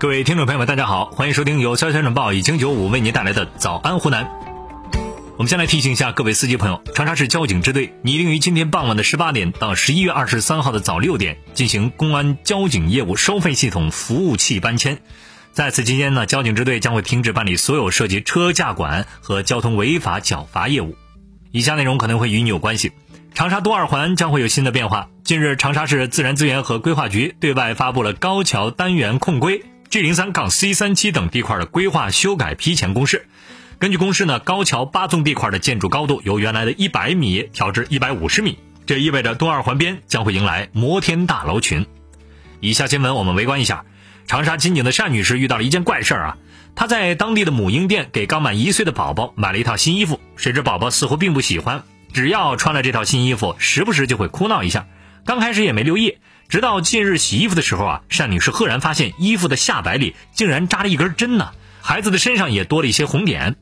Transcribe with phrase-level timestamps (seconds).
[0.00, 4.26] 各位听众朋友们，大家好，欢迎收听由潇潇晨报以经九五为您带来的早安湖南。
[5.36, 15.02] 我们先来提醒一下各位司机朋友，长沙市交警支队拟定于今天傍晚的十八点到十一月二十三号的早六点进行公安交警业务收费系统服务器搬迁。
[15.52, 20.96] 在此期间呢，交警支队将会停止办理所有涉及车驾管和交通违法缴罚业务。
[21.50, 22.92] 以下内容可能会与你有关系。
[23.34, 25.10] 长沙东二环将会有新的变化。
[25.24, 29.62] 近日，长沙市自然资源和规划局对外发布了高桥单元控规。
[29.90, 33.26] G 零三杠 C 三七等地块的规划修改批前公示，
[33.80, 41.86] 根据公示呢，高桥八纵地块的建筑高度由原来的一百米调至一百五十米，这意味着东二环边将会迎来摩天大楼群。
[42.60, 43.84] 以下新闻我们围观一下，
[44.28, 46.38] 长沙金井的单女士遇到了一件怪事儿啊，
[46.76, 54.86] 她在当地的母婴店给刚满一岁的宝宝买了一套新衣服，谁知宝宝似乎并不喜欢，只要穿了这套新衣服，时不时就会哭闹一下，
[55.26, 56.18] 刚开始也没留意。
[56.50, 63.54] 直到近日洗衣服的时候啊，单女士赫然发现衣服的下摆里竟然扎了一根针呢，孩子的身上也多了一些红点。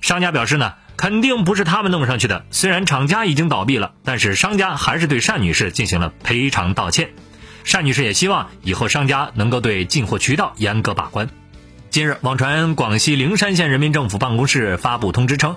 [0.00, 2.46] 商家表示呢，肯定不是他们弄上去的。
[2.52, 7.10] 虽然厂家已经倒闭了，但是商家还是对单女士进行了赔偿道歉。
[7.72, 11.28] 单女士也希望以后商家能够对进货渠道严格把关。
[11.90, 15.56] 近日，网传广西灵山县人民政府办公室发布通知称，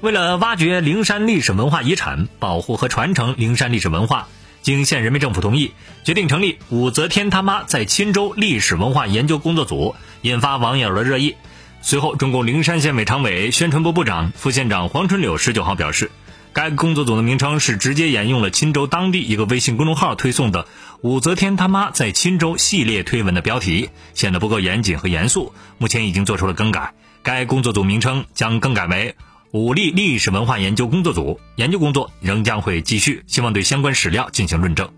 [0.00, 4.26] 为了挖掘灵山历史文化遗产，保护和传承灵山历史文化。
[4.62, 5.72] 经县人民政府同意，
[6.04, 11.36] 决定成立武则天他妈在钦州历史文化研究工作组，引发网友的热议。
[11.82, 16.10] 随后，中共灵山县委常委、宣传部部长、副县长黄春柳十九号表示，
[16.52, 20.66] 该工作组的名称是直接沿用了钦州当地一个微信公众号推送的
[21.00, 25.54] “武则天他妈在钦州”系列推文的标题，显得不够严谨和严肃。
[25.78, 29.14] 目前已经做出了更改，该工作组名称将更改为。
[29.52, 34.88] 武力历史文化研究工作组研究工作仍将会继续，希望对相关史料进行论证。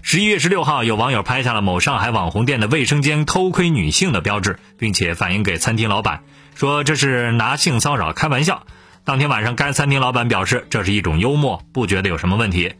[0.00, 6.22] 十一月十六号，有网友拍下了某上海网红店的卫生间偷窥女性的标志，并且反映给餐厅老板，
[6.54, 8.66] 说这是拿性骚扰开玩笑。
[9.04, 12.72] 当天晚上，该餐厅老板表示这是一种幽默，不觉得有什么问题。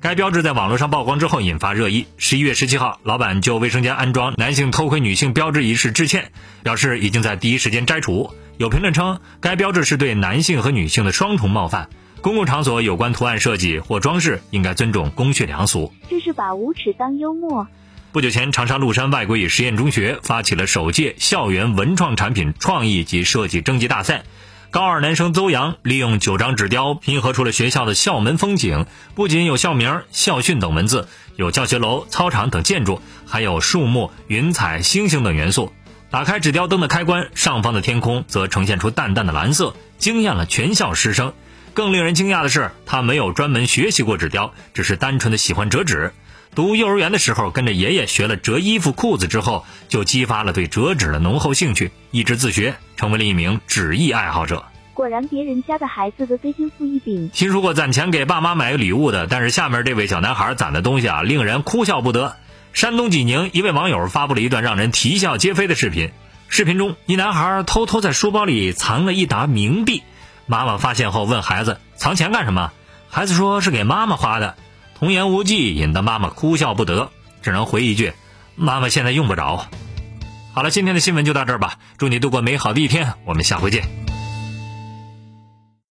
[0.00, 2.06] 该标志在网络上曝光之后引发热议。
[2.16, 6.30] 十一月十七号，老板就卫生间安装男性偷窥女性标志一事致歉，
[6.62, 8.32] 表示已经在第一时间摘除。
[8.56, 11.88] 有评论称，该标志是对男性和女性的双重冒犯。
[12.20, 15.92] 公共场所有关图案设计或装饰应该尊重公序良俗。
[16.08, 17.66] 这是把无耻当幽默。
[18.12, 24.22] 不久前，长沙麓山外国语实验中学发起了首届校园文创产品创意及设计征集大赛。
[24.70, 35.72] 高二男生邹阳利用九张纸雕拼合出了学校的校门风景，不仅有校名、校训等文字，有教学楼、操场等建筑，还有树木、云彩、星星等元素。
[36.14, 41.32] 打开纸雕灯的开关，上方的天空则呈现出淡淡的蓝色，惊艳了全校师生。
[41.72, 46.12] 更令人惊讶的是，他没有专门学习过纸雕，只是单纯的喜欢折纸。
[46.54, 54.62] 读幼儿园的时候，跟着爷爷学了折衣服、裤子之后，就激发了对折纸的浓厚兴趣，一直自学，成为了一名纸艺爱好者。
[54.92, 57.28] 果然，别人家的孩子都非天赋异禀。
[57.30, 62.36] 听说过攒钱给爸妈买礼物的，但是下面这位小男孩攒的东西啊，令人哭笑不得。
[62.74, 66.10] 山东济宁一位网友发布了一段让人啼笑皆非的视频，
[66.48, 70.02] 视频中一男孩偷偷在书包里藏了一沓冥币，
[70.46, 72.72] 妈妈发现后问孩子藏钱干什么，
[73.08, 74.56] 孩子说是给妈妈花的。
[74.98, 77.10] 童言无忌，引得妈妈哭笑不得，
[77.42, 78.12] 只能回一句
[78.56, 79.68] ：“妈妈现在用不着。”
[80.52, 84.03] 好了，今天的新闻就到这儿吧，祝你度过美好的一天，我们下回见。